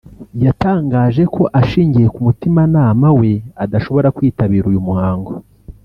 yatangaje 0.45 1.23
ko 1.35 1.43
ashingiye 1.61 2.07
ku 2.13 2.19
mutimanama 2.27 3.07
we 3.19 3.31
adashobora 3.63 4.13
kwitabira 4.17 4.65
uyu 4.71 4.85
muhango 4.89 5.33